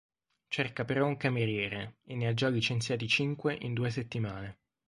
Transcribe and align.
Cerca 0.47 0.83
però 0.83 1.05
un 1.05 1.15
cameriere 1.15 1.97
e 2.05 2.15
ne 2.15 2.25
ha 2.27 2.33
già 2.33 2.47
licenziati 2.49 3.07
cinque 3.07 3.53
in 3.53 3.75
due 3.75 3.91
settimane. 3.91 4.57